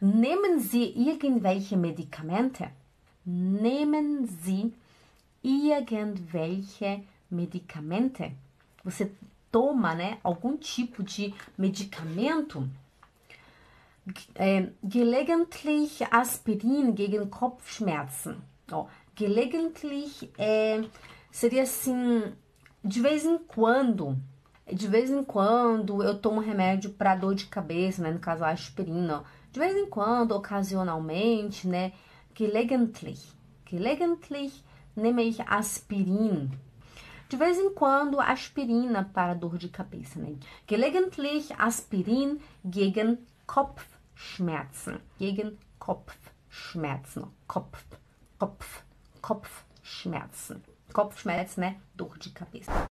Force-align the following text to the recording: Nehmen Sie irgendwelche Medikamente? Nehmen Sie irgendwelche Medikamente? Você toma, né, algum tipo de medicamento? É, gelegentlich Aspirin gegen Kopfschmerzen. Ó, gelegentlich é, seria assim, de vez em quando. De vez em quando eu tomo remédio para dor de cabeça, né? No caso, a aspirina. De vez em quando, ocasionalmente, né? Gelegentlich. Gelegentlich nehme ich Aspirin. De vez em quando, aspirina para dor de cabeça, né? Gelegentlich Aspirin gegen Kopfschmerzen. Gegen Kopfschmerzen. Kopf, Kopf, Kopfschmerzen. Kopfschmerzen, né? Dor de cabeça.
Nehmen 0.00 0.60
Sie 0.60 0.84
irgendwelche 0.84 1.76
Medikamente? 1.76 2.70
Nehmen 3.24 4.26
Sie 4.26 4.72
irgendwelche 5.42 7.02
Medikamente? 7.30 8.32
Você 8.84 9.10
toma, 9.50 9.94
né, 9.94 10.18
algum 10.22 10.56
tipo 10.56 11.02
de 11.02 11.32
medicamento? 11.56 12.68
É, 14.34 14.68
gelegentlich 14.82 16.02
Aspirin 16.10 16.94
gegen 16.94 17.30
Kopfschmerzen. 17.30 18.36
Ó, 18.70 18.86
gelegentlich 19.14 20.28
é, 20.36 20.84
seria 21.30 21.62
assim, 21.62 22.34
de 22.82 23.00
vez 23.00 23.24
em 23.24 23.38
quando. 23.38 24.18
De 24.72 24.88
vez 24.88 25.10
em 25.10 25.22
quando 25.22 26.02
eu 26.02 26.18
tomo 26.18 26.40
remédio 26.40 26.90
para 26.90 27.14
dor 27.14 27.34
de 27.34 27.46
cabeça, 27.46 28.02
né? 28.02 28.10
No 28.10 28.18
caso, 28.18 28.44
a 28.44 28.50
aspirina. 28.50 29.22
De 29.52 29.60
vez 29.60 29.76
em 29.76 29.86
quando, 29.86 30.32
ocasionalmente, 30.32 31.68
né? 31.68 31.92
Gelegentlich. 32.34 33.32
Gelegentlich 33.68 34.64
nehme 34.96 35.24
ich 35.24 35.40
Aspirin. 35.40 36.50
De 37.28 37.36
vez 37.36 37.58
em 37.58 37.72
quando, 37.74 38.20
aspirina 38.20 39.10
para 39.12 39.34
dor 39.34 39.58
de 39.58 39.68
cabeça, 39.68 40.18
né? 40.18 40.36
Gelegentlich 40.66 41.52
Aspirin 41.58 42.40
gegen 42.64 43.18
Kopfschmerzen. 43.46 45.00
Gegen 45.18 45.58
Kopfschmerzen. 45.78 47.24
Kopf, 47.46 47.84
Kopf, 48.38 48.84
Kopfschmerzen. 49.20 50.62
Kopfschmerzen, 50.92 51.60
né? 51.60 51.80
Dor 51.94 52.18
de 52.18 52.30
cabeça. 52.30 52.93